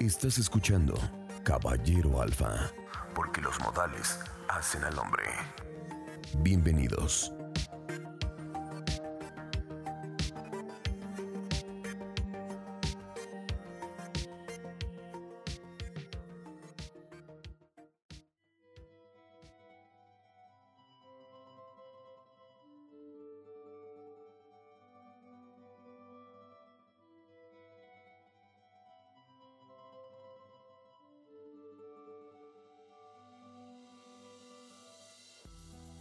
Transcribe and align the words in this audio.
Estás 0.00 0.38
escuchando 0.38 0.94
Caballero 1.42 2.22
Alfa, 2.22 2.70
porque 3.16 3.40
los 3.40 3.58
modales 3.60 4.20
hacen 4.48 4.84
al 4.84 4.96
hombre. 4.96 5.24
Bienvenidos. 6.38 7.32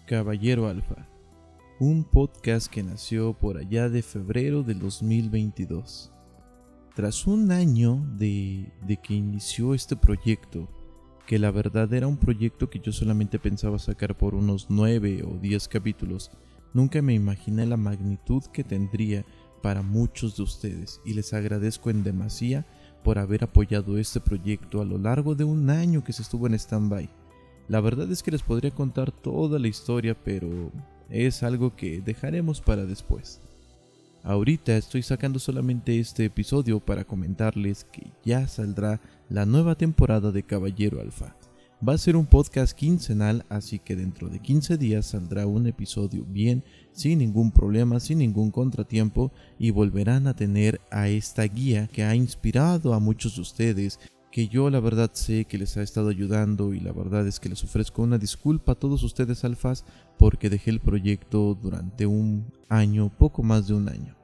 Caballero 0.07 0.69
Alfa, 0.69 1.05
un 1.81 2.05
podcast 2.05 2.67
que 2.67 2.81
nació 2.81 3.33
por 3.33 3.57
allá 3.57 3.89
de 3.89 4.01
febrero 4.01 4.63
del 4.63 4.79
2022. 4.79 6.13
Tras 6.95 7.27
un 7.27 7.51
año 7.51 8.07
de, 8.15 8.71
que 9.03 9.13
inició 9.13 9.73
este 9.73 9.97
proyecto, 9.97 10.69
que 11.25 11.37
la 11.37 11.51
verdad 11.51 11.93
era 11.93 12.07
un 12.07 12.15
proyecto 12.15 12.69
que 12.69 12.79
yo 12.79 12.93
solamente 12.93 13.37
pensaba 13.37 13.79
sacar 13.79 14.17
por 14.17 14.33
unos 14.33 14.67
9 14.69 15.25
o 15.27 15.39
10 15.39 15.67
capítulos, 15.67 16.31
nunca 16.73 17.01
me 17.01 17.13
imaginé 17.13 17.65
la 17.65 17.75
magnitud 17.75 18.43
que 18.53 18.63
tendría 18.63 19.25
para 19.61 19.81
muchos 19.81 20.37
de 20.37 20.43
ustedes 20.43 21.01
y 21.03 21.15
les 21.15 21.33
agradezco 21.33 21.89
en 21.89 22.05
demasía 22.05 22.65
por 23.03 23.19
haber 23.19 23.43
apoyado 23.43 23.97
este 23.97 24.21
proyecto 24.21 24.79
a 24.79 24.85
lo 24.85 24.97
largo 24.97 25.35
de 25.35 25.43
un 25.43 25.69
año 25.69 26.01
que 26.01 26.13
se 26.13 26.21
estuvo 26.21 26.47
en 26.47 26.53
stand-by. 26.53 27.09
La 27.67 27.81
verdad 27.81 28.09
es 28.11 28.23
que 28.23 28.31
les 28.31 28.43
podría 28.43 28.71
contar 28.71 29.11
toda 29.11 29.59
la 29.59 29.67
historia, 29.67 30.15
pero 30.15 30.71
es 31.09 31.43
algo 31.43 31.75
que 31.75 32.01
dejaremos 32.01 32.61
para 32.61 32.85
después. 32.85 33.41
Ahorita 34.23 34.75
estoy 34.75 35.03
sacando 35.03 35.39
solamente 35.39 35.99
este 35.99 36.25
episodio 36.25 36.79
para 36.79 37.03
comentarles 37.03 37.85
que 37.85 38.07
ya 38.25 38.47
saldrá 38.47 39.01
la 39.29 39.45
nueva 39.45 39.75
temporada 39.75 40.31
de 40.31 40.43
Caballero 40.43 41.01
Alfa. 41.01 41.35
Va 41.87 41.93
a 41.93 41.97
ser 41.97 42.15
un 42.15 42.25
podcast 42.25 42.75
quincenal, 42.75 43.45
así 43.49 43.77
que 43.77 43.95
dentro 43.95 44.29
de 44.29 44.39
15 44.39 44.77
días 44.77 45.05
saldrá 45.05 45.45
un 45.45 45.67
episodio 45.67 46.25
bien, 46.27 46.63
sin 46.91 47.19
ningún 47.19 47.51
problema, 47.51 47.99
sin 47.99 48.17
ningún 48.17 48.49
contratiempo, 48.49 49.31
y 49.59 49.69
volverán 49.69 50.25
a 50.25 50.35
tener 50.35 50.81
a 50.89 51.07
esta 51.07 51.43
guía 51.43 51.87
que 51.87 52.03
ha 52.03 52.15
inspirado 52.15 52.95
a 52.95 52.99
muchos 52.99 53.35
de 53.35 53.41
ustedes 53.41 53.99
que 54.31 54.47
yo 54.47 54.69
la 54.69 54.79
verdad 54.79 55.11
sé 55.13 55.45
que 55.45 55.57
les 55.57 55.77
ha 55.77 55.81
estado 55.81 56.09
ayudando 56.09 56.73
y 56.73 56.79
la 56.79 56.91
verdad 56.91 57.25
es 57.27 57.39
que 57.39 57.49
les 57.49 57.63
ofrezco 57.63 58.01
una 58.01 58.17
disculpa 58.17 58.73
a 58.73 58.75
todos 58.75 59.03
ustedes 59.03 59.43
alfas 59.43 59.85
porque 60.17 60.49
dejé 60.49 60.71
el 60.71 60.79
proyecto 60.79 61.57
durante 61.61 62.05
un 62.05 62.45
año, 62.69 63.11
poco 63.17 63.43
más 63.43 63.67
de 63.67 63.73
un 63.73 63.89
año. 63.89 64.15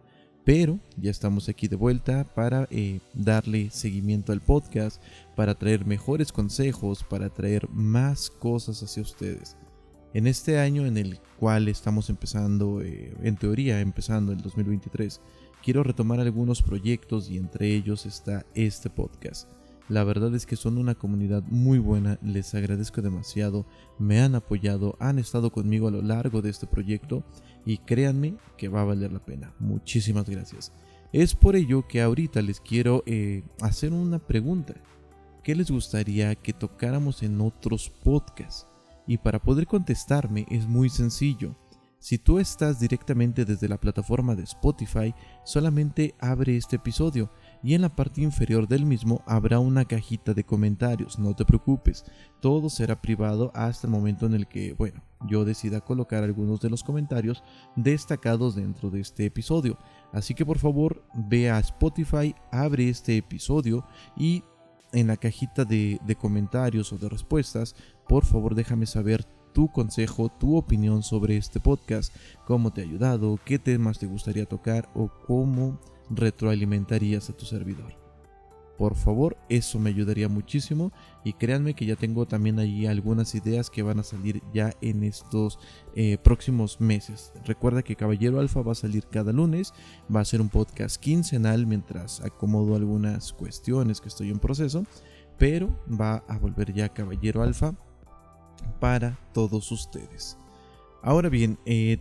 Pero 0.46 0.80
ya 0.98 1.10
estamos 1.10 1.48
aquí 1.48 1.70
de 1.70 1.78
vuelta 1.78 2.26
para 2.36 2.68
eh, 2.70 3.00
darle 3.14 3.70
seguimiento 3.70 4.34
al 4.34 4.42
podcast, 4.42 5.02
para 5.38 5.56
traer 5.56 5.86
mejores 5.86 6.34
consejos, 6.34 7.04
para 7.04 7.30
traer 7.30 7.70
más 7.70 8.30
cosas 8.30 8.84
hacia 8.84 9.04
ustedes. 9.04 9.56
En 10.14 10.28
este 10.28 10.60
año 10.60 10.86
en 10.86 10.98
el 10.98 11.20
cual 11.40 11.70
estamos 11.70 12.10
empezando, 12.10 12.82
eh, 12.82 13.16
en 13.24 13.38
teoría 13.38 13.80
empezando 13.80 14.34
el 14.34 14.42
2023, 14.42 15.22
quiero 15.64 15.82
retomar 15.82 16.20
algunos 16.20 16.62
proyectos 16.62 17.32
y 17.32 17.38
entre 17.38 17.74
ellos 17.74 18.06
está 18.06 18.46
este 18.54 18.90
podcast. 18.90 19.50
La 19.90 20.04
verdad 20.04 20.34
es 20.34 20.46
que 20.46 20.56
son 20.56 20.78
una 20.78 20.96
comunidad 20.96 21.44
muy 21.44 21.78
buena, 21.78 22.18
les 22.22 22.56
agradezco 22.56 23.02
demasiado, 23.02 23.66
me 24.00 24.22
han 24.22 24.34
apoyado, 24.34 24.96
han 25.00 25.20
estado 25.20 25.52
conmigo 25.52 25.90
a 25.90 25.92
lo 25.92 26.02
largo 26.02 26.42
de 26.42 26.50
este 26.50 26.68
proyecto 26.68 27.24
y 27.66 27.80
créanme 27.80 28.36
que 28.58 28.70
va 28.70 28.82
a 28.82 28.86
valer 28.86 29.12
la 29.12 29.24
pena. 29.24 29.54
Muchísimas 29.60 30.30
gracias. 30.30 30.72
Es 31.12 31.36
por 31.36 31.56
ello 31.56 31.86
que 31.88 32.02
ahorita 32.02 32.42
les 32.42 32.62
quiero 32.62 33.04
eh, 33.06 33.44
hacer 33.62 33.94
una 33.94 34.20
pregunta. 34.20 34.74
¿Qué 35.44 35.54
les 35.54 35.70
gustaría 35.70 36.34
que 36.36 36.54
tocáramos 36.54 37.22
en 37.22 37.42
otros 37.42 37.90
podcasts? 37.90 38.68
Y 39.06 39.18
para 39.18 39.40
poder 39.40 39.68
contestarme 39.68 40.46
es 40.50 40.66
muy 40.66 40.90
sencillo. 40.90 41.58
Si 42.00 42.18
tú 42.18 42.40
estás 42.40 42.80
directamente 42.80 43.46
desde 43.46 43.70
la 43.70 43.80
plataforma 43.80 44.36
de 44.36 44.44
Spotify, 44.44 45.14
solamente 45.46 46.16
abre 46.20 46.58
este 46.58 46.78
episodio 46.78 47.30
y 47.64 47.74
en 47.74 47.82
la 47.82 47.96
parte 47.96 48.22
inferior 48.22 48.68
del 48.68 48.86
mismo 48.86 49.24
habrá 49.26 49.60
una 49.60 49.86
cajita 49.86 50.34
de 50.34 50.44
comentarios, 50.44 51.18
no 51.18 51.34
te 51.34 51.46
preocupes, 51.46 52.04
todo 52.42 52.70
será 52.70 53.02
privado 53.02 53.52
hasta 53.56 53.88
el 53.88 53.92
momento 53.92 54.26
en 54.26 54.34
el 54.34 54.48
que, 54.48 54.74
bueno, 54.74 55.02
yo 55.28 55.46
decida 55.46 55.80
colocar 55.80 56.24
algunos 56.24 56.60
de 56.60 56.70
los 56.70 56.84
comentarios 56.84 57.42
destacados 57.78 58.56
dentro 58.56 58.90
de 58.90 59.00
este 59.00 59.26
episodio. 59.26 59.78
Así 60.12 60.34
que 60.34 60.46
por 60.46 60.60
favor 60.60 61.04
ve 61.14 61.50
a 61.50 61.60
Spotify, 61.60 62.36
abre 62.52 62.90
este 62.90 63.16
episodio 63.16 63.86
y 64.18 64.44
en 64.92 65.08
la 65.08 65.18
cajita 65.18 65.64
de, 65.66 66.00
de 66.06 66.16
comentarios 66.16 66.92
o 66.92 66.98
de 66.98 67.10
respuestas, 67.10 67.76
por 68.08 68.26
favor 68.26 68.54
déjame 68.54 68.86
saber 68.86 69.26
tu 69.54 69.72
consejo, 69.72 70.30
tu 70.30 70.58
opinión 70.58 71.04
sobre 71.04 71.38
este 71.38 71.60
podcast, 71.60 72.14
cómo 72.46 72.74
te 72.74 72.82
ha 72.82 72.84
ayudado, 72.84 73.40
qué 73.46 73.60
temas 73.60 74.00
te 74.00 74.08
gustaría 74.08 74.46
tocar 74.46 74.90
o 74.94 75.10
cómo 75.28 75.80
retroalimentarías 76.10 77.30
a 77.30 77.38
tu 77.38 77.46
servidor. 77.46 78.04
Por 78.78 78.96
favor, 78.96 79.38
eso 79.50 79.80
me 79.80 79.92
ayudaría 79.92 80.28
muchísimo 80.28 80.92
y 81.24 81.34
créanme 81.34 81.76
que 81.76 81.86
ya 81.86 81.96
tengo 81.96 82.26
también 82.26 82.58
ahí 82.58 82.88
algunas 82.88 83.36
ideas 83.36 83.70
que 83.70 83.84
van 83.84 84.00
a 84.00 84.04
salir 84.04 84.42
ya 84.52 84.74
en 84.82 85.04
estos 85.04 85.60
eh, 85.96 86.18
próximos 86.18 86.82
meses. 86.82 87.32
Recuerda 87.46 87.84
que 87.84 87.96
Caballero 87.96 88.40
Alfa 88.40 88.64
va 88.64 88.72
a 88.72 88.76
salir 88.76 89.06
cada 89.06 89.32
lunes, 89.32 89.74
va 90.14 90.22
a 90.22 90.26
ser 90.26 90.42
un 90.42 90.50
podcast 90.50 90.98
quincenal 90.98 91.68
mientras 91.68 92.22
acomodo 92.22 92.76
algunas 92.76 93.32
cuestiones 93.32 94.02
que 94.02 94.08
estoy 94.08 94.32
en 94.32 94.40
proceso, 94.40 94.86
pero 95.38 95.80
va 95.88 96.24
a 96.28 96.40
volver 96.40 96.74
ya 96.74 96.90
Caballero 96.90 97.44
Alfa 97.44 97.76
para 98.80 99.18
todos 99.34 99.72
ustedes. 99.72 100.38
Ahora 101.02 101.30
bien, 101.30 101.58
eh, 101.66 101.98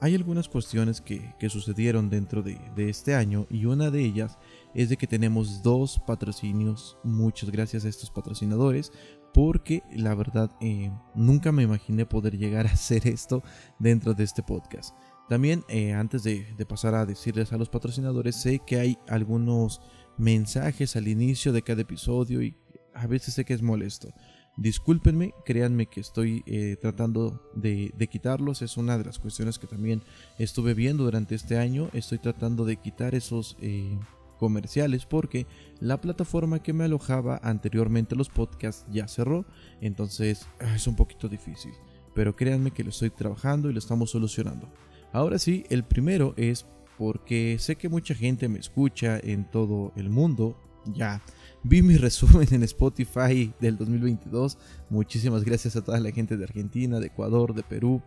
hay 0.00 0.14
algunas 0.14 0.48
cuestiones 0.48 1.00
que, 1.00 1.34
sucedieron 1.48 2.10
dentro 2.10 2.42
de, 2.42 2.58
este 2.76 3.14
año 3.14 3.46
y 3.50 3.64
una 3.64 3.90
de 3.90 4.04
ellas 4.04 4.38
es 4.74 4.88
de 4.88 4.96
que 4.96 5.06
tenemos 5.06 5.62
dos 5.62 6.00
patrocinios. 6.06 6.98
Muchas 7.02 7.50
gracias 7.50 7.84
a 7.84 7.88
estos 7.88 8.10
patrocinadores 8.10 8.92
porque 9.32 9.82
la 9.94 10.14
verdad 10.14 10.50
eh, 10.60 10.90
nunca 11.14 11.52
me 11.52 11.62
imaginé 11.62 12.04
poder 12.06 12.36
llegar 12.36 12.66
a 12.66 12.72
hacer 12.72 13.06
esto 13.06 13.42
dentro 13.78 14.14
de 14.14 14.24
este 14.24 14.42
podcast. 14.42 14.94
También 15.28 15.64
eh, 15.68 15.92
antes 15.92 16.22
de, 16.22 16.46
de 16.56 16.66
pasar 16.66 16.94
a 16.94 17.06
decirles 17.06 17.52
a 17.52 17.56
los 17.56 17.68
patrocinadores, 17.68 18.36
sé 18.36 18.60
que 18.64 18.78
hay 18.78 18.98
algunos 19.08 19.80
mensajes 20.18 20.96
al 20.96 21.08
inicio 21.08 21.52
de 21.52 21.62
cada 21.62 21.82
episodio 21.82 22.42
y 22.42 22.54
a 22.94 23.06
veces 23.06 23.34
sé 23.34 23.44
que 23.44 23.54
es 23.54 23.62
molesto. 23.62 24.12
Discúlpenme, 24.56 25.34
créanme 25.44 25.84
que 25.84 26.00
estoy 26.00 26.42
eh, 26.46 26.76
tratando 26.80 27.42
de, 27.54 27.92
quitarlos. 28.10 28.62
Es 28.62 28.78
una 28.78 28.96
de 28.96 29.04
las 29.04 29.18
cuestiones 29.18 29.58
que 29.58 29.66
también 29.66 30.02
estuve 30.38 30.72
viendo 30.72 31.04
durante 31.04 31.34
este 31.34 31.58
año. 31.58 31.90
Estoy 31.92 32.18
tratando 32.18 32.64
de 32.64 32.76
quitar 32.76 33.14
esos 33.14 33.58
eh, 33.60 33.98
comerciales 34.38 35.04
porque 35.04 35.46
la 35.78 36.00
plataforma 36.00 36.62
que 36.62 36.72
me 36.72 36.84
alojaba 36.84 37.38
anteriormente 37.42 38.16
los 38.16 38.30
podcasts 38.30 38.86
ya 38.90 39.08
cerró. 39.08 39.44
Entonces 39.82 40.48
ah, 40.60 40.74
es 40.74 40.86
un 40.86 40.96
poquito 40.96 41.28
difícil. 41.28 41.72
Pero 42.14 42.34
créanme 42.34 42.70
que 42.70 42.82
lo 42.82 42.90
estoy 42.90 43.10
trabajando 43.10 43.68
y 43.68 43.74
lo 43.74 43.78
estamos 43.78 44.10
solucionando. 44.10 44.72
Ahora 45.12 45.38
sí, 45.38 45.64
el 45.68 45.84
primero 45.84 46.32
es 46.38 46.64
porque 46.96 47.58
sé 47.58 47.76
que 47.76 47.90
mucha 47.90 48.14
gente 48.14 48.48
me 48.48 48.58
escucha 48.58 49.18
en 49.18 49.50
todo 49.50 49.92
el 49.96 50.08
mundo. 50.08 50.58
Ya 50.94 51.20
Vi 51.68 51.82
mi 51.82 51.96
resumen 51.96 52.46
en 52.52 52.62
Spotify 52.62 53.52
del 53.58 53.76
2022. 53.76 54.56
Muchísimas 54.88 55.42
gracias 55.42 55.74
a 55.74 55.82
toda 55.82 55.98
la 55.98 56.12
gente 56.12 56.36
de 56.36 56.44
Argentina, 56.44 57.00
de 57.00 57.08
Ecuador, 57.08 57.54
de 57.54 57.64
Perú, 57.64 58.02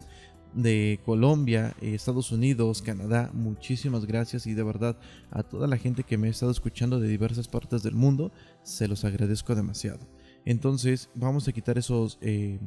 de 0.54 1.02
Colombia, 1.04 1.76
eh, 1.82 1.94
Estados 1.94 2.32
Unidos, 2.32 2.82
Canadá. 2.82 3.30
Muchísimas 3.34 4.06
gracias 4.06 4.48
y 4.48 4.54
de 4.54 4.64
verdad 4.64 4.98
a 5.30 5.44
toda 5.44 5.68
la 5.68 5.76
gente 5.76 6.06
que 6.06 6.18
me 6.18 6.28
ha 6.28 6.32
estado 6.32 6.54
escuchando 6.54 7.02
de 7.02 7.10
diversas 7.10 7.50
partes 7.50 7.84
del 7.84 7.96
mundo. 7.96 8.32
Se 8.64 8.88
los 8.88 9.04
agradezco 9.04 9.54
demasiado. 9.56 10.08
Entonces 10.46 11.10
vamos 11.14 11.46
a 11.50 11.52
quitar 11.52 11.78
esos 11.78 12.18
eh, 12.22 12.60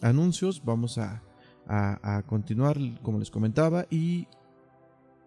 anuncios. 0.00 0.64
Vamos 0.64 0.96
a, 0.96 1.22
a 1.66 2.22
continuar 2.26 2.78
como 3.02 3.18
les 3.18 3.30
comentaba. 3.30 3.84
Y 3.90 4.28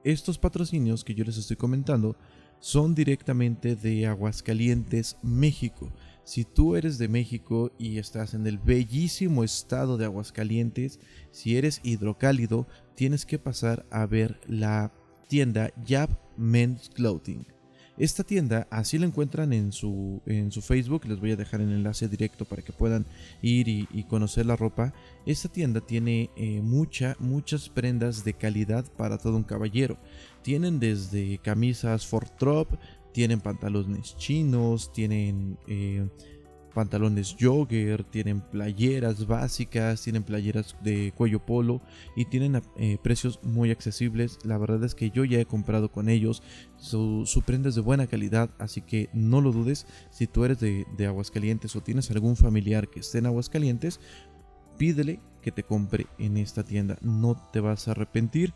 estos 0.03 0.39
patrocinios 0.39 1.03
que 1.03 1.13
yo 1.13 1.23
les 1.23 1.37
estoy 1.37 1.57
comentando 1.57 2.15
son 2.59 2.95
directamente 2.95 3.75
de 3.75 4.07
Aguascalientes, 4.07 5.17
México. 5.21 5.91
Si 6.23 6.43
tú 6.43 6.75
eres 6.75 6.97
de 6.97 7.07
México 7.07 7.71
y 7.77 7.99
estás 7.99 8.33
en 8.33 8.47
el 8.47 8.57
bellísimo 8.57 9.43
estado 9.43 9.97
de 9.97 10.05
Aguascalientes, 10.05 10.99
si 11.31 11.57
eres 11.57 11.81
hidrocálido, 11.83 12.67
tienes 12.95 13.25
que 13.25 13.37
pasar 13.37 13.85
a 13.91 14.05
ver 14.07 14.39
la 14.47 14.91
tienda 15.27 15.71
Yap 15.85 16.09
Men's 16.37 16.89
Clothing. 16.89 17.45
Esta 17.97 18.25
tienda, 18.25 18.67
así 18.71 18.97
la 18.97 19.05
encuentran 19.05 19.53
en 19.53 19.71
su, 19.71 20.21
en 20.25 20.51
su 20.51 20.61
Facebook, 20.61 21.05
les 21.05 21.17
voy 21.19 21.31
a 21.31 21.37
dejar 21.37 21.61
el 21.61 21.71
enlace 21.71 22.09
directo 22.09 22.43
para 22.43 22.61
que 22.61 22.73
puedan 22.73 23.05
ir 23.41 23.69
y, 23.69 24.03
conocer 24.09 24.45
la 24.45 24.57
ropa. 24.57 24.93
Esta 25.25 25.47
tienda 25.47 25.79
tiene 25.79 26.29
eh, 26.35 26.59
mucha, 26.61 27.15
muchas 27.19 27.69
prendas 27.69 28.25
de 28.25 28.33
calidad 28.33 28.83
para 28.97 29.17
todo 29.17 29.37
un 29.37 29.43
caballero. 29.43 29.97
Tienen 30.45 30.80
desde 30.80 31.39
camisas 31.39 32.06
for 32.06 32.27
drop, 32.39 32.75
tienen 33.12 33.42
pantalones 33.42 34.15
chinos, 34.15 34.94
tienen... 34.94 35.57
Eh, 35.68 36.07
pantalones 36.75 37.36
jogger, 37.39 38.03
tienen 38.03 38.42
playeras 38.42 39.25
básicas, 39.25 40.03
tienen 40.03 40.24
playeras 40.24 40.75
de 40.83 41.13
cuello 41.15 41.44
polo 41.44 41.81
y 42.15 42.25
tienen 42.25 42.62
eh, 42.77 42.97
precios 43.01 43.39
muy 43.42 43.71
accesibles. 43.71 44.38
La 44.44 44.59
verdad 44.59 44.83
es 44.83 44.94
que 44.94 45.09
yo 45.09 45.24
ya 45.24 45.39
he 45.39 45.45
comprado 45.45 45.89
con 45.89 46.09
ellos, 46.09 46.44
su, 46.75 47.24
su 47.25 47.41
de 47.41 47.81
buena 47.81 48.06
calidad, 48.06 48.51
así 48.59 48.81
que 48.81 49.09
no 49.13 49.41
lo 49.41 49.51
dudes. 49.51 49.88
Si 50.12 50.27
tú 50.27 50.44
eres 50.44 50.59
de, 50.59 50.86
de 50.98 51.07
Aguascalientes 51.07 51.75
o 51.75 51.81
tienes 51.81 52.12
algún 52.12 52.36
familiar 52.36 52.89
que 52.89 53.00
esté 53.00 53.18
en 53.18 53.27
Aguascalientes, 53.27 54.00
pídele 54.77 55.21
que 55.41 55.51
te 55.51 55.63
compre 55.63 56.06
en 56.19 56.38
esta 56.38 56.63
tienda, 56.63 56.98
no 57.01 57.36
te 57.51 57.62
vas 57.62 57.88
a 57.88 57.91
arrepentir. 57.91 58.53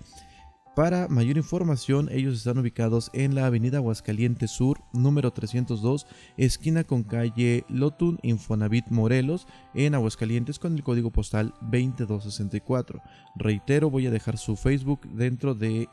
Para 0.80 1.10
mayor 1.10 1.36
información, 1.36 2.08
ellos 2.10 2.38
están 2.38 2.58
ubicados 2.58 3.10
en 3.12 3.36
la 3.36 3.46
avenida 3.46 3.80
Aguascalientes 3.80 4.50
Sur, 4.50 4.80
número 4.94 5.34
302, 5.34 6.08
esquina 6.38 6.86
con 6.86 7.04
calle 7.04 7.66
Lotun 7.68 8.18
Infonavit 8.22 8.88
Morelos, 8.88 9.46
en 9.74 9.94
Aguascalientes 9.94 10.58
con 10.58 10.76
el 10.76 10.84
código 10.84 11.12
postal 11.12 11.54
2264. 11.64 13.02
Reitero, 13.36 13.90
voy 13.90 14.08
a 14.08 14.10
dejar 14.10 14.38
su 14.38 14.56
Facebook 14.56 15.02
dentro 15.10 15.54
de 15.54 15.90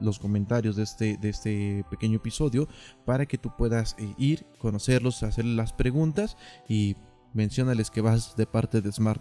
los 0.00 0.18
comentarios 0.18 0.76
de 0.76 0.84
este, 0.84 1.18
de 1.18 1.28
este 1.28 1.84
pequeño 1.90 2.16
episodio 2.16 2.68
para 3.04 3.26
que 3.26 3.36
tú 3.36 3.54
puedas 3.54 3.96
eh, 3.98 4.14
ir, 4.16 4.46
conocerlos, 4.56 5.22
hacerles 5.24 5.56
las 5.56 5.74
preguntas 5.74 6.38
y 6.66 6.96
mencionales 7.34 7.90
que 7.90 8.00
vas 8.00 8.34
de 8.34 8.46
parte 8.46 8.80
de 8.80 8.92
Smart 8.92 9.20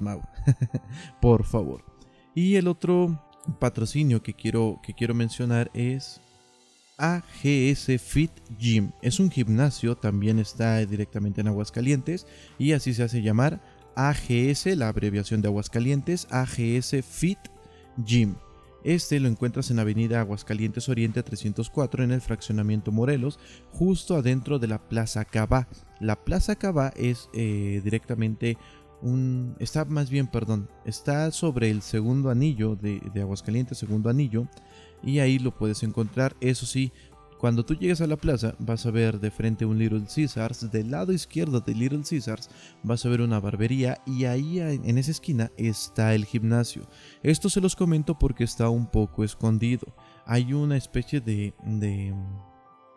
Por 1.22 1.44
favor. 1.44 1.84
Y 2.34 2.56
el 2.56 2.70
otro 2.70 3.22
patrocinio 3.60 4.22
que 4.22 4.34
quiero, 4.34 4.80
que 4.84 4.94
quiero 4.94 5.14
mencionar 5.14 5.72
es 5.74 6.22
AGS 6.98 8.00
Fit 8.00 8.32
Gym. 8.60 8.92
Es 9.02 9.20
un 9.20 9.32
gimnasio, 9.32 9.96
también 9.96 10.40
está 10.40 10.78
directamente 10.86 11.42
en 11.42 11.48
Aguascalientes 11.48 12.28
y 12.60 12.74
así 12.74 12.94
se 12.94 13.04
hace 13.04 13.22
llamar 13.22 13.62
AGS, 13.96 14.68
la 14.78 14.88
abreviación 14.88 15.42
de 15.42 15.48
Aguascalientes, 15.48 16.28
AGS 16.30 17.04
Fit 17.04 17.40
Gym. 17.98 18.36
Este 18.84 19.20
lo 19.20 19.28
encuentras 19.28 19.70
en 19.70 19.80
Avenida 19.80 20.22
Aguascalientes 20.22 20.90
Oriente 20.90 21.22
304 21.22 22.04
en 22.04 22.12
el 22.12 22.22
fraccionamiento 22.22 22.92
Morelos, 22.92 23.40
justo 23.72 24.16
adentro 24.16 24.58
de 24.58 24.68
la 24.68 24.80
Plaza 24.80 25.24
Cabá. 25.26 25.68
La 26.00 26.24
Plaza 26.24 26.56
Cabá 26.56 26.92
es 26.96 27.30
eh, 27.34 27.82
directamente 27.84 28.58
está 29.60 29.86
más 29.86 30.10
bien, 30.10 30.28
perdón, 30.28 30.70
está 30.86 31.32
sobre 31.32 31.70
el 31.70 31.82
segundo 31.82 32.30
anillo 32.30 32.76
de, 32.76 33.02
Aguascalientes, 33.20 33.78
segundo 33.78 34.10
anillo, 34.10 34.48
y 35.04 35.20
ahí 35.20 35.40
lo 35.40 35.56
puedes 35.56 35.84
encontrar. 35.84 36.36
Eso 36.40 36.66
sí, 36.66 36.92
cuando 37.40 37.66
tú 37.66 37.74
llegues 37.74 38.02
a 38.02 38.08
la 38.08 38.18
plaza, 38.18 38.54
vas 38.60 38.86
a 38.86 38.92
ver 38.92 39.20
de 39.20 39.32
frente 39.32 39.66
un 39.66 39.80
Little 39.80 40.06
Caesars. 40.14 40.72
Del 40.72 40.92
lado 40.92 41.12
izquierdo 41.12 41.60
de 41.60 41.74
Little 41.74 42.04
Caesars 42.08 42.50
vas 42.84 43.06
a 43.06 43.10
ver 43.10 43.22
una 43.22 43.40
barbería 43.40 44.00
y 44.06 44.26
ahí 44.26 44.60
en 44.60 44.98
esa 44.98 45.12
esquina 45.12 45.52
está 45.58 46.14
el 46.14 46.26
gimnasio. 46.26 46.84
Esto 47.24 47.50
se 47.50 47.62
los 47.62 47.76
comento 47.76 48.20
porque 48.20 48.44
está 48.44 48.70
un 48.70 48.86
poco 48.86 49.24
escondido. 49.24 49.96
Hay 50.26 50.54
una 50.54 50.78
especie 50.78 51.20
de, 51.20 51.56
de 51.66 52.14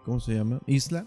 ¿cómo 0.05 0.21
se 0.21 0.35
llama? 0.35 0.61
Isla 0.67 1.06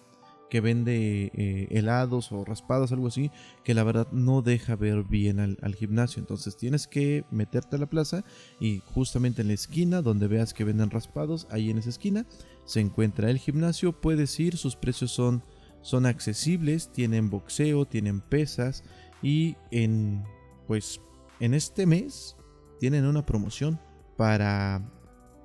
que 0.50 0.62
vende 0.62 1.32
eh, 1.34 1.68
helados 1.72 2.32
o 2.32 2.46
raspados, 2.46 2.92
algo 2.92 3.08
así, 3.08 3.32
que 3.64 3.74
la 3.74 3.84
verdad 3.84 4.08
no 4.12 4.42
deja 4.42 4.76
ver 4.76 5.04
bien 5.04 5.40
al, 5.40 5.76
gimnasio. 5.76 6.20
Entonces 6.20 6.58
tienes 6.58 6.88
que 6.88 7.26
meterte 7.32 7.76
a 7.76 7.80
la 7.80 7.90
plaza 7.90 8.24
y 8.60 8.82
justamente 8.94 9.42
en 9.42 9.50
la 9.50 9.54
esquina 9.54 10.02
donde 10.02 10.28
veas 10.28 10.54
que 10.54 10.64
venden 10.64 10.90
raspados, 10.90 11.48
ahí 11.52 11.70
en 11.70 11.78
esa 11.78 11.90
esquina 11.90 12.26
se 12.66 12.80
encuentra 12.80 13.30
el 13.30 13.38
gimnasio. 13.38 14.00
Puedes 14.00 14.40
ir, 14.40 14.58
sus 14.58 14.76
precios 14.76 15.12
son, 15.12 15.44
son 15.82 16.06
accesibles, 16.06 16.92
tienen 16.92 17.30
boxeo, 17.30 17.86
tienen 17.86 18.22
pesas 18.22 18.84
y 19.22 19.56
en 19.72 20.24
pues 20.68 21.02
en 21.40 21.54
este 21.54 21.86
mes 21.86 22.36
tienen 22.80 23.06
una 23.06 23.26
promoción 23.26 23.80
para 24.18 24.82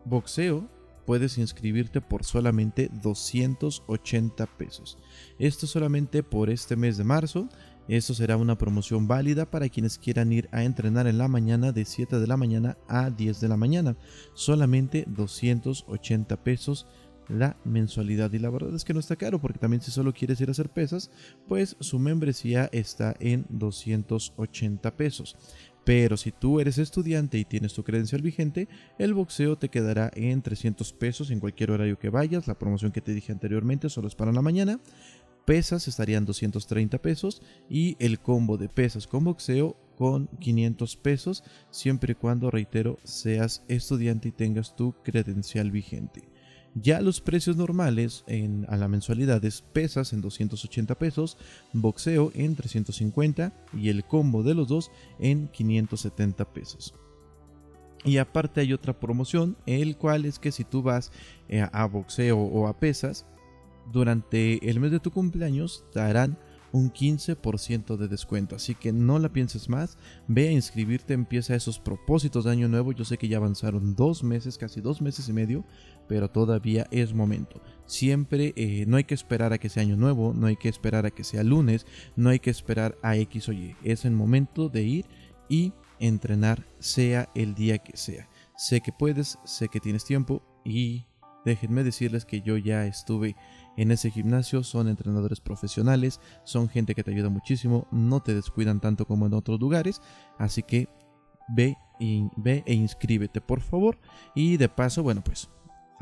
boxeo 0.04 0.68
puedes 1.06 1.38
inscribirte 1.38 2.00
por 2.00 2.24
solamente 2.24 2.90
280 3.02 4.46
pesos. 4.56 4.98
Esto 5.38 5.66
solamente 5.66 6.22
por 6.22 6.50
este 6.50 6.76
mes 6.76 6.96
de 6.96 7.04
marzo. 7.04 7.48
Esto 7.88 8.14
será 8.14 8.36
una 8.36 8.56
promoción 8.56 9.08
válida 9.08 9.50
para 9.50 9.68
quienes 9.68 9.98
quieran 9.98 10.32
ir 10.32 10.48
a 10.52 10.62
entrenar 10.62 11.08
en 11.08 11.18
la 11.18 11.26
mañana 11.26 11.72
de 11.72 11.84
7 11.84 12.20
de 12.20 12.26
la 12.26 12.36
mañana 12.36 12.78
a 12.88 13.10
10 13.10 13.40
de 13.40 13.48
la 13.48 13.56
mañana. 13.56 13.96
Solamente 14.34 15.04
280 15.08 16.44
pesos 16.44 16.86
la 17.28 17.56
mensualidad 17.64 18.32
y 18.32 18.38
la 18.38 18.50
verdad 18.50 18.74
es 18.74 18.84
que 18.84 18.94
no 18.94 19.00
está 19.00 19.16
caro 19.16 19.40
porque 19.40 19.58
también 19.58 19.80
si 19.80 19.90
solo 19.90 20.12
quieres 20.12 20.40
ir 20.40 20.48
a 20.48 20.52
hacer 20.52 20.68
pesas 20.68 21.10
pues 21.48 21.76
su 21.80 21.98
membresía 21.98 22.68
está 22.72 23.14
en 23.20 23.46
280 23.48 24.96
pesos 24.96 25.36
pero 25.84 26.16
si 26.16 26.32
tú 26.32 26.60
eres 26.60 26.78
estudiante 26.78 27.38
y 27.38 27.44
tienes 27.44 27.74
tu 27.74 27.82
credencial 27.82 28.22
vigente, 28.22 28.68
el 28.98 29.14
boxeo 29.14 29.56
te 29.56 29.68
quedará 29.68 30.10
en 30.14 30.42
300 30.42 30.92
pesos 30.92 31.30
en 31.30 31.40
cualquier 31.40 31.72
horario 31.72 31.98
que 31.98 32.10
vayas. 32.10 32.46
La 32.46 32.58
promoción 32.58 32.92
que 32.92 33.00
te 33.00 33.14
dije 33.14 33.32
anteriormente 33.32 33.88
solo 33.88 34.08
es 34.08 34.14
para 34.14 34.32
la 34.32 34.42
mañana. 34.42 34.80
Pesas 35.44 35.88
estarían 35.88 36.24
230 36.24 36.98
pesos 36.98 37.42
y 37.68 37.96
el 37.98 38.20
combo 38.20 38.58
de 38.58 38.68
pesas 38.68 39.08
con 39.08 39.24
boxeo 39.24 39.76
con 39.96 40.28
500 40.40 40.96
pesos, 40.96 41.44
siempre 41.70 42.12
y 42.12 42.14
cuando, 42.14 42.50
reitero, 42.50 42.98
seas 43.04 43.64
estudiante 43.68 44.28
y 44.28 44.32
tengas 44.32 44.74
tu 44.76 44.94
credencial 45.02 45.70
vigente. 45.70 46.31
Ya 46.74 47.00
los 47.02 47.20
precios 47.20 47.56
normales 47.56 48.24
en, 48.26 48.64
a 48.68 48.76
la 48.76 48.88
mensualidad 48.88 49.44
es 49.44 49.60
pesas 49.60 50.12
en 50.12 50.22
280 50.22 50.94
pesos, 50.94 51.36
boxeo 51.72 52.32
en 52.34 52.56
350 52.56 53.52
y 53.74 53.90
el 53.90 54.04
combo 54.04 54.42
de 54.42 54.54
los 54.54 54.68
dos 54.68 54.90
en 55.18 55.48
570 55.48 56.44
pesos. 56.52 56.94
Y 58.04 58.16
aparte 58.16 58.60
hay 58.60 58.72
otra 58.72 58.98
promoción, 58.98 59.56
el 59.66 59.96
cual 59.96 60.24
es 60.24 60.38
que 60.38 60.50
si 60.50 60.64
tú 60.64 60.82
vas 60.82 61.12
eh, 61.48 61.66
a 61.72 61.84
boxeo 61.84 62.38
o 62.38 62.66
a 62.66 62.78
pesas, 62.78 63.26
durante 63.92 64.68
el 64.68 64.80
mes 64.80 64.90
de 64.90 65.00
tu 65.00 65.10
cumpleaños 65.10 65.84
te 65.92 66.00
harán 66.00 66.38
un 66.72 66.90
15% 66.90 67.96
de 67.96 68.08
descuento. 68.08 68.56
Así 68.56 68.74
que 68.74 68.92
no 68.92 69.18
la 69.18 69.32
pienses 69.32 69.68
más, 69.68 69.98
ve 70.26 70.48
a 70.48 70.52
inscribirte, 70.52 71.14
empieza 71.14 71.54
esos 71.54 71.78
propósitos 71.78 72.44
de 72.44 72.50
año 72.50 72.68
nuevo. 72.68 72.92
Yo 72.92 73.04
sé 73.04 73.18
que 73.18 73.28
ya 73.28 73.36
avanzaron 73.36 73.94
dos 73.94 74.24
meses, 74.24 74.58
casi 74.58 74.80
dos 74.80 75.00
meses 75.00 75.28
y 75.28 75.32
medio, 75.32 75.64
pero 76.08 76.30
todavía 76.30 76.86
es 76.90 77.14
momento. 77.14 77.62
Siempre 77.86 78.52
eh, 78.56 78.84
no 78.86 78.96
hay 78.96 79.04
que 79.04 79.14
esperar 79.14 79.52
a 79.52 79.58
que 79.58 79.68
sea 79.68 79.82
año 79.82 79.96
nuevo, 79.96 80.32
no 80.34 80.46
hay 80.46 80.56
que 80.56 80.68
esperar 80.68 81.06
a 81.06 81.10
que 81.10 81.24
sea 81.24 81.42
lunes, 81.42 81.86
no 82.16 82.30
hay 82.30 82.38
que 82.38 82.50
esperar 82.50 82.96
a 83.02 83.16
X 83.16 83.48
o 83.48 83.52
Y. 83.52 83.76
Es 83.84 84.04
el 84.04 84.12
momento 84.12 84.68
de 84.68 84.82
ir 84.82 85.06
y 85.48 85.72
entrenar, 85.98 86.66
sea 86.78 87.28
el 87.34 87.54
día 87.54 87.78
que 87.78 87.96
sea. 87.96 88.28
Sé 88.56 88.80
que 88.80 88.92
puedes, 88.92 89.38
sé 89.44 89.68
que 89.68 89.80
tienes 89.80 90.04
tiempo 90.04 90.42
y 90.64 91.04
déjenme 91.44 91.84
decirles 91.84 92.24
que 92.24 92.40
yo 92.40 92.56
ya 92.56 92.86
estuve 92.86 93.36
en 93.76 93.90
ese 93.90 94.10
gimnasio 94.10 94.62
son 94.62 94.88
entrenadores 94.88 95.40
profesionales, 95.40 96.20
son 96.44 96.68
gente 96.68 96.94
que 96.94 97.02
te 97.02 97.10
ayuda 97.10 97.28
muchísimo, 97.28 97.86
no 97.90 98.20
te 98.20 98.34
descuidan 98.34 98.80
tanto 98.80 99.06
como 99.06 99.26
en 99.26 99.34
otros 99.34 99.60
lugares, 99.60 100.00
así 100.38 100.62
que 100.62 100.88
ve, 101.48 101.76
y, 101.98 102.28
ve 102.36 102.62
e 102.66 102.74
inscríbete 102.74 103.40
por 103.40 103.60
favor. 103.60 103.98
Y 104.34 104.56
de 104.56 104.68
paso, 104.68 105.02
bueno, 105.02 105.22
pues 105.24 105.48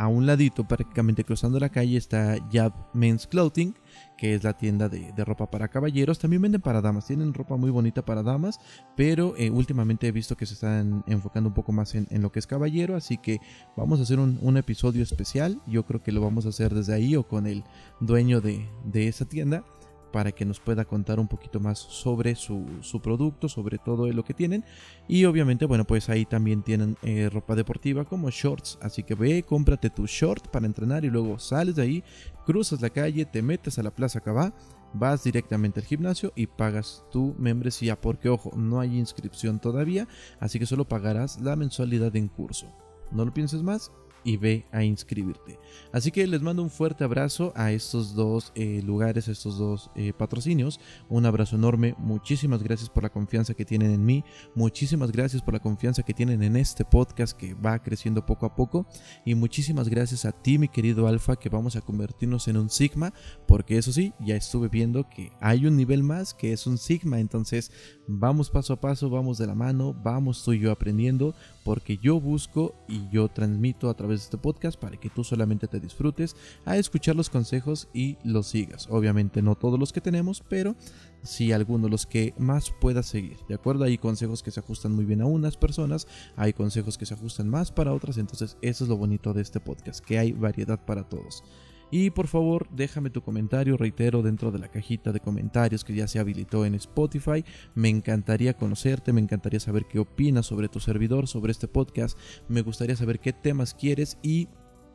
a 0.00 0.08
un 0.08 0.24
ladito, 0.24 0.66
prácticamente 0.66 1.24
cruzando 1.24 1.60
la 1.60 1.68
calle, 1.68 1.98
está 1.98 2.38
Jab 2.50 2.72
Men's 2.94 3.26
Clothing, 3.26 3.74
que 4.16 4.34
es 4.34 4.42
la 4.42 4.56
tienda 4.56 4.88
de, 4.88 5.12
ropa 5.26 5.50
para 5.50 5.68
caballeros. 5.68 6.18
También 6.18 6.40
venden 6.40 6.62
para 6.62 6.80
damas, 6.80 7.06
tienen 7.06 7.34
ropa 7.34 7.58
muy 7.58 7.68
bonita 7.68 8.02
para 8.02 8.22
damas, 8.22 8.60
pero 8.96 9.34
eh, 9.36 9.50
últimamente 9.50 10.08
he 10.08 10.12
visto 10.12 10.38
que 10.38 10.46
se 10.46 10.54
están 10.54 11.04
enfocando 11.06 11.50
un 11.50 11.54
poco 11.54 11.72
más 11.72 11.94
en, 11.94 12.06
lo 12.22 12.32
que 12.32 12.38
es 12.38 12.46
caballero, 12.46 12.96
así 12.96 13.18
que 13.18 13.40
vamos 13.76 14.00
a 14.00 14.04
hacer 14.04 14.18
un, 14.18 14.56
episodio 14.56 15.02
especial. 15.02 15.60
Yo 15.66 15.84
creo 15.84 16.02
que 16.02 16.12
lo 16.12 16.22
vamos 16.22 16.46
a 16.46 16.48
hacer 16.48 16.74
desde 16.74 16.94
ahí 16.94 17.14
o 17.14 17.28
con 17.28 17.46
el 17.46 17.62
dueño 18.00 18.40
de, 18.40 18.66
de 18.84 19.06
esa 19.06 19.26
tienda 19.26 19.64
para 20.12 20.32
que 20.32 20.44
nos 20.44 20.60
pueda 20.60 20.84
contar 20.84 21.20
un 21.20 21.28
poquito 21.28 21.60
más 21.60 21.78
sobre 21.78 22.34
su, 22.34 22.66
producto, 23.02 23.48
sobre 23.48 23.78
todo 23.78 24.06
lo 24.12 24.24
que 24.24 24.34
tienen. 24.34 24.64
Y 25.08 25.24
obviamente, 25.24 25.66
bueno, 25.66 25.84
pues 25.84 26.08
ahí 26.08 26.24
también 26.24 26.62
tienen 26.62 26.96
eh, 27.02 27.28
ropa 27.32 27.54
deportiva 27.54 28.04
como 28.04 28.30
shorts. 28.30 28.78
Así 28.80 29.02
que 29.02 29.14
ve, 29.14 29.42
cómprate 29.42 29.90
tu 29.90 30.06
short 30.06 30.48
para 30.48 30.66
entrenar 30.66 31.04
y 31.04 31.10
luego 31.10 31.38
sales 31.38 31.76
de 31.76 31.82
ahí, 31.82 32.04
cruzas 32.46 32.80
la 32.80 32.90
calle, 32.90 33.24
te 33.24 33.42
metes 33.42 33.78
a 33.78 33.82
la 33.82 33.90
Plaza 33.90 34.20
Cabá, 34.20 34.52
vas 34.92 35.24
directamente 35.24 35.80
al 35.80 35.86
gimnasio 35.86 36.32
y 36.34 36.46
pagas 36.46 37.04
tu 37.10 37.34
membresía. 37.38 38.00
Porque, 38.00 38.28
ojo, 38.28 38.52
no 38.56 38.80
hay 38.80 38.98
inscripción 38.98 39.60
todavía, 39.60 40.08
así 40.38 40.58
que 40.58 40.66
solo 40.66 40.86
pagarás 40.86 41.40
la 41.40 41.56
mensualidad 41.56 42.14
en 42.16 42.28
curso. 42.28 42.66
No 43.10 43.24
lo 43.24 43.34
pienses 43.34 43.62
más, 43.62 43.90
y 44.24 44.36
ve 44.36 44.66
a 44.72 44.84
inscribirte. 44.84 45.58
Así 45.92 46.10
que 46.10 46.26
les 46.26 46.42
mando 46.42 46.62
un 46.62 46.70
fuerte 46.70 47.04
abrazo 47.04 47.52
a 47.56 47.72
estos 47.72 48.14
dos 48.14 48.52
eh, 48.54 48.82
lugares, 48.84 49.28
estos 49.28 49.58
dos 49.58 49.90
eh, 49.94 50.12
patrocinios. 50.12 50.80
Un 51.08 51.26
abrazo 51.26 51.56
enorme. 51.56 51.94
Muchísimas 51.98 52.62
gracias 52.62 52.88
por 52.88 53.02
la 53.02 53.10
confianza 53.10 53.54
que 53.54 53.64
tienen 53.64 53.92
en 53.92 54.04
mí. 54.04 54.24
Muchísimas 54.54 55.10
gracias 55.12 55.42
por 55.42 55.54
la 55.54 55.60
confianza 55.60 56.02
que 56.02 56.14
tienen 56.14 56.42
en 56.42 56.56
este 56.56 56.84
podcast 56.84 57.36
que 57.36 57.54
va 57.54 57.82
creciendo 57.82 58.24
poco 58.26 58.46
a 58.46 58.54
poco. 58.54 58.86
Y 59.24 59.34
muchísimas 59.34 59.88
gracias 59.88 60.24
a 60.24 60.32
ti, 60.32 60.58
mi 60.58 60.68
querido 60.68 61.06
Alfa, 61.06 61.36
que 61.36 61.48
vamos 61.48 61.76
a 61.76 61.80
convertirnos 61.80 62.48
en 62.48 62.56
un 62.56 62.70
Sigma. 62.70 63.12
Porque 63.46 63.78
eso 63.78 63.92
sí, 63.92 64.12
ya 64.20 64.36
estuve 64.36 64.68
viendo 64.68 65.08
que 65.08 65.32
hay 65.40 65.66
un 65.66 65.76
nivel 65.76 66.02
más 66.02 66.34
que 66.34 66.52
es 66.52 66.66
un 66.66 66.78
Sigma. 66.78 67.20
Entonces 67.20 67.72
vamos 68.06 68.50
paso 68.50 68.72
a 68.72 68.80
paso, 68.80 69.10
vamos 69.10 69.38
de 69.38 69.46
la 69.46 69.54
mano, 69.54 69.94
vamos 69.94 70.44
tú 70.44 70.52
y 70.52 70.60
yo 70.60 70.70
aprendiendo. 70.70 71.34
Porque 71.64 71.98
yo 71.98 72.20
busco 72.20 72.74
y 72.88 73.08
yo 73.10 73.28
transmito 73.28 73.88
a 73.88 73.94
través 73.94 74.09
de 74.18 74.24
este 74.24 74.38
podcast 74.38 74.78
para 74.78 74.96
que 74.96 75.10
tú 75.10 75.24
solamente 75.24 75.68
te 75.68 75.80
disfrutes 75.80 76.36
a 76.64 76.76
escuchar 76.76 77.16
los 77.16 77.30
consejos 77.30 77.88
y 77.92 78.16
los 78.24 78.48
sigas. 78.48 78.86
Obviamente 78.90 79.42
no 79.42 79.54
todos 79.54 79.78
los 79.78 79.92
que 79.92 80.00
tenemos, 80.00 80.42
pero 80.48 80.76
sí 81.22 81.52
algunos 81.52 81.90
los 81.90 82.06
que 82.06 82.34
más 82.38 82.72
puedas 82.80 83.06
seguir. 83.06 83.38
¿De 83.48 83.54
acuerdo? 83.54 83.84
Hay 83.84 83.98
consejos 83.98 84.42
que 84.42 84.50
se 84.50 84.60
ajustan 84.60 84.92
muy 84.92 85.04
bien 85.04 85.20
a 85.22 85.26
unas 85.26 85.56
personas, 85.56 86.06
hay 86.36 86.52
consejos 86.52 86.98
que 86.98 87.06
se 87.06 87.14
ajustan 87.14 87.48
más 87.48 87.72
para 87.72 87.92
otras, 87.92 88.18
entonces 88.18 88.56
eso 88.62 88.84
es 88.84 88.90
lo 88.90 88.96
bonito 88.96 89.32
de 89.32 89.42
este 89.42 89.60
podcast, 89.60 90.04
que 90.04 90.18
hay 90.18 90.32
variedad 90.32 90.84
para 90.84 91.08
todos. 91.08 91.42
Y 91.90 92.10
por 92.10 92.28
favor, 92.28 92.68
déjame 92.70 93.10
tu 93.10 93.22
comentario, 93.22 93.76
reitero, 93.76 94.22
dentro 94.22 94.52
de 94.52 94.60
la 94.60 94.68
cajita 94.68 95.10
de 95.10 95.20
comentarios 95.20 95.84
que 95.84 95.94
ya 95.94 96.06
se 96.06 96.20
habilitó 96.20 96.64
en 96.64 96.74
Spotify. 96.76 97.44
Me 97.74 97.88
encantaría 97.88 98.54
conocerte, 98.54 99.12
me 99.12 99.20
encantaría 99.20 99.58
saber 99.58 99.86
qué 99.86 99.98
opinas 99.98 100.46
sobre 100.46 100.68
tu 100.68 100.78
servidor, 100.78 101.26
sobre 101.26 101.50
este 101.50 101.66
podcast. 101.66 102.16
Me 102.48 102.62
gustaría 102.62 102.94
saber 102.94 103.18
qué 103.18 103.32
temas 103.32 103.74
quieres 103.74 104.18
y 104.22 104.48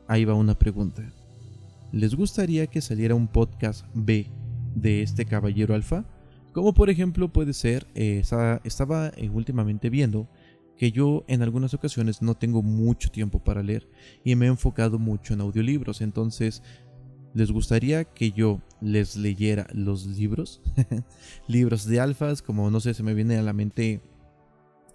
ahí 0.07 0.23
va 0.23 0.35
una 0.35 0.57
pregunta. 0.57 1.03
¿Les 1.91 2.15
gustaría 2.15 2.67
que 2.67 2.81
saliera 2.81 3.15
un 3.15 3.27
podcast 3.27 3.85
B 3.93 4.27
de 4.73 5.01
este 5.01 5.25
caballero 5.25 5.75
alfa? 5.75 6.05
Como 6.53 6.73
por 6.73 6.89
ejemplo 6.89 7.33
puede 7.33 7.53
ser, 7.53 7.85
eh, 7.95 8.23
estaba 8.63 9.11
eh, 9.17 9.29
últimamente 9.29 9.89
viendo 9.89 10.29
que 10.77 10.91
yo 10.91 11.23
en 11.27 11.41
algunas 11.41 11.73
ocasiones 11.73 12.21
no 12.21 12.35
tengo 12.35 12.61
mucho 12.61 13.09
tiempo 13.09 13.39
para 13.39 13.63
leer 13.63 13.87
y 14.23 14.35
me 14.35 14.45
he 14.45 14.49
enfocado 14.49 14.99
mucho 14.99 15.33
en 15.33 15.41
audiolibros, 15.41 16.01
entonces 16.01 16.63
¿Les 17.35 17.51
gustaría 17.51 18.05
que 18.05 18.31
yo 18.31 18.61
les 18.79 19.17
leyera 19.17 19.67
los 19.73 20.05
libros? 20.05 20.61
libros 21.47 21.85
de 21.85 21.99
alfas, 21.99 22.41
como 22.41 22.71
no 22.71 22.79
sé, 22.79 22.93
se 22.93 23.03
me 23.03 23.13
viene 23.13 23.37
a 23.37 23.41
la 23.41 23.51
mente 23.51 24.01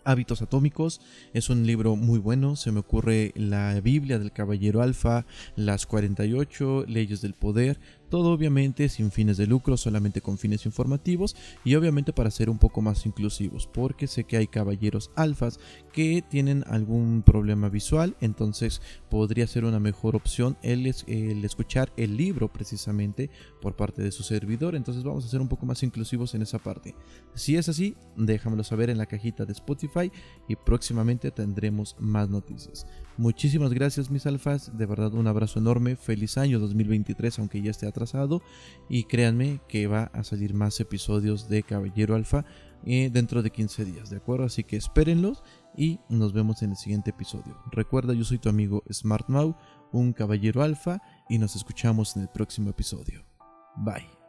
Hábitos 0.05 0.41
Atómicos. 0.41 1.03
Es 1.35 1.51
un 1.51 1.67
libro 1.67 1.97
muy 1.97 2.19
bueno. 2.19 2.57
Se 2.57 2.73
me 2.73 2.81
ocurre 2.81 3.33
la 3.37 3.79
Biblia 3.83 4.19
del 4.19 4.33
Caballero 4.33 4.81
Alfa, 4.81 5.27
las 5.55 5.85
48 5.85 6.87
leyes 6.89 7.21
del 7.21 7.35
poder. 7.35 7.79
Todo 8.11 8.33
obviamente 8.33 8.89
sin 8.89 9.11
fines 9.11 9.37
de 9.37 9.47
lucro, 9.47 9.77
solamente 9.77 10.21
con 10.21 10.37
fines 10.37 10.67
informativos 10.67 11.37
y 11.65 11.77
obviamente 11.77 12.13
para 12.13 12.31
ser 12.31 12.51
un 12.51 12.59
poco 12.59 12.83
más 12.83 13.07
inclusivos, 13.07 13.67
porque 13.67 14.07
sé 14.07 14.25
que 14.25 14.37
hay 14.37 14.49
caballeros 14.49 15.11
alfas 15.15 15.61
que 15.93 16.23
tienen 16.29 16.65
algún 16.67 17.23
problema 17.23 17.69
visual, 17.69 18.17
entonces 18.21 18.83
podría 19.09 19.47
ser 19.47 19.65
una 19.65 19.81
mejor 19.81 20.17
opción 20.17 20.57
el, 20.63 20.87
escuchar 21.45 21.93
el 21.97 22.17
libro 22.17 22.53
precisamente 22.53 23.31
por 23.63 23.77
parte 23.77 24.03
de 24.03 24.13
su 24.13 24.23
servidor, 24.23 24.75
entonces 24.75 25.05
vamos 25.05 25.25
a 25.25 25.29
ser 25.29 25.41
un 25.41 25.49
poco 25.49 25.67
más 25.67 25.83
inclusivos 25.83 26.35
en 26.35 26.43
esa 26.43 26.59
parte. 26.59 26.95
Si 27.35 27.57
es 27.57 27.69
así, 27.69 27.95
déjamelo 28.17 28.65
saber 28.65 28.91
en 28.91 28.99
la 28.99 29.07
cajita 29.07 29.45
de 29.45 29.53
Spotify 29.53 30.11
y 30.49 30.57
próximamente 30.57 31.31
tendremos 31.31 31.97
más 32.01 32.29
noticias. 32.29 32.87
Muchísimas 33.17 33.73
gracias 33.73 34.11
mis 34.11 34.27
alfas, 34.27 34.77
de 34.77 34.87
verdad 34.87 35.15
un 35.15 35.27
abrazo 35.27 35.59
enorme, 35.59 35.95
feliz 35.95 36.39
año 36.39 36.59
2023 36.59 37.39
aunque 37.39 37.63
ya 37.63 37.71
esté 37.71 37.87
y 38.89 39.05
créanme 39.05 39.61
que 39.69 39.87
va 39.87 40.05
a 40.13 40.25
salir 40.25 40.55
más 40.55 40.81
episodios 40.81 41.49
de 41.49 41.63
Caballero 41.63 42.15
Alfa 42.15 42.45
eh, 42.85 43.11
dentro 43.13 43.43
de 43.43 43.51
15 43.51 43.85
días, 43.85 44.11
¿de 44.11 44.17
acuerdo? 44.17 44.47
Así 44.47 44.65
que 44.65 44.77
espérenlos 44.77 45.43
y 45.77 46.01
nos 46.09 46.33
vemos 46.33 46.63
en 46.63 46.71
el 46.71 46.77
siguiente 46.77 47.11
episodio. 47.11 47.57
Recuerda, 47.71 48.15
yo 48.15 48.25
soy 48.25 48.39
tu 48.39 48.49
amigo 48.49 48.83
Smart 48.91 49.29
Mau, 49.29 49.57
un 49.93 50.13
Caballero 50.13 50.63
Alfa 50.63 51.01
y 51.29 51.39
nos 51.39 51.57
escuchamos 51.57 52.17
en 52.17 52.23
el 52.23 52.29
próximo 52.29 52.71
episodio. 52.71 53.25
Bye. 53.77 54.20